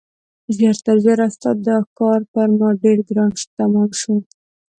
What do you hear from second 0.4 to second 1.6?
ژر تر ژره ستا